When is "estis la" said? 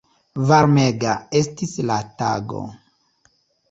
1.43-2.01